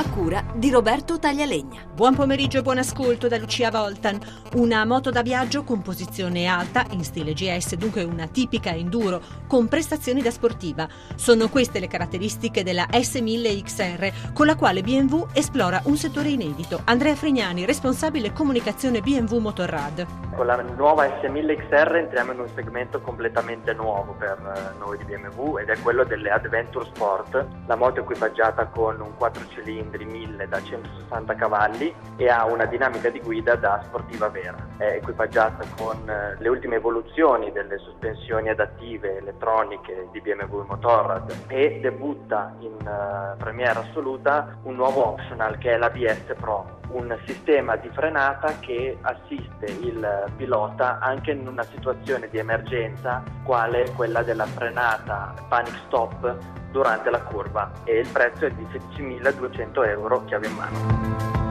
[0.00, 1.82] a cura di Roberto Taglialegna.
[1.92, 4.18] Buon pomeriggio e buon ascolto da Lucia Voltan.
[4.54, 9.68] Una moto da viaggio con posizione alta, in stile GS, dunque una tipica enduro, con
[9.68, 10.88] prestazioni da sportiva.
[11.16, 16.80] Sono queste le caratteristiche della S1000 XR, con la quale BMW esplora un settore inedito.
[16.84, 20.06] Andrea Frignani, responsabile comunicazione BMW Motorrad.
[20.34, 25.04] Con la nuova S1000 XR entriamo in un segmento completamente nuovo per eh, noi di
[25.04, 27.46] BMW ed è quello delle Adventure Sport.
[27.66, 32.44] La moto è equipaggiata con un 4 cilindri cilindri 1000 da 160 cavalli e ha
[32.46, 34.56] una dinamica di guida da sportiva vera.
[34.76, 41.78] È equipaggiata con eh, le ultime evoluzioni delle sospensioni adattive elettroniche di BMW Motorrad e
[41.80, 47.88] debutta in uh, premiera assoluta un nuovo optional che è l'ABS Pro, un sistema di
[47.92, 55.34] frenata che assiste il pilota anche in una situazione di emergenza quale quella della frenata
[55.48, 56.36] panic stop
[56.70, 61.49] durante la curva e il prezzo è di 16.200 euro chiave in mano.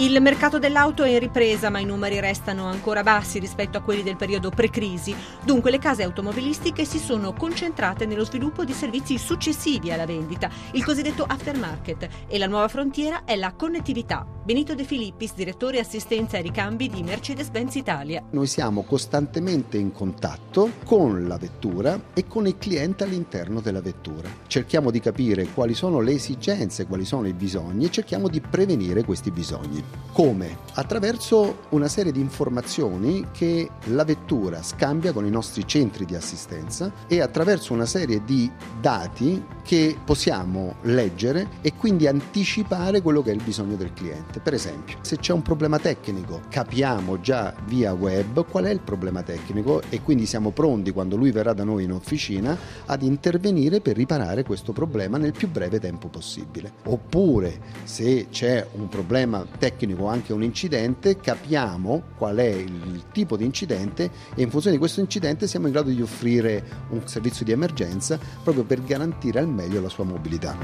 [0.00, 4.02] Il mercato dell'auto è in ripresa, ma i numeri restano ancora bassi rispetto a quelli
[4.02, 5.14] del periodo pre-crisi.
[5.44, 10.82] Dunque le case automobilistiche si sono concentrate nello sviluppo di servizi successivi alla vendita, il
[10.86, 14.26] cosiddetto aftermarket, e la nuova frontiera è la connettività.
[14.42, 18.24] Benito De Filippis, direttore assistenza e ricambi di Mercedes-Benz Italia.
[18.30, 24.30] Noi siamo costantemente in contatto con la vettura e con il cliente all'interno della vettura.
[24.46, 29.04] Cerchiamo di capire quali sono le esigenze, quali sono i bisogni e cerchiamo di prevenire
[29.04, 29.89] questi bisogni.
[30.12, 30.68] Come?
[30.74, 36.92] Attraverso una serie di informazioni che la vettura scambia con i nostri centri di assistenza
[37.06, 43.34] e attraverso una serie di dati che possiamo leggere e quindi anticipare quello che è
[43.34, 44.40] il bisogno del cliente.
[44.40, 49.22] Per esempio, se c'è un problema tecnico, capiamo già via web qual è il problema
[49.22, 52.56] tecnico e quindi siamo pronti quando lui verrà da noi in officina
[52.86, 56.72] ad intervenire per riparare questo problema nel più breve tempo possibile.
[56.84, 63.36] Oppure se c'è un problema tecnico tecnico anche un incidente, capiamo qual è il tipo
[63.36, 67.44] di incidente e in funzione di questo incidente siamo in grado di offrire un servizio
[67.44, 70.56] di emergenza proprio per garantire al meglio la sua mobilità.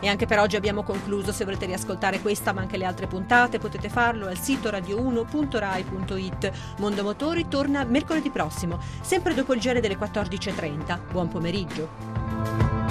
[0.00, 1.32] E anche per oggi abbiamo concluso.
[1.32, 6.52] Se volete riascoltare questa ma anche le altre puntate potete farlo al sito radio1.rai.it.
[6.78, 10.98] Mondo Motori torna mercoledì prossimo, sempre dopo il giro delle 14.30.
[11.10, 12.83] Buon pomeriggio.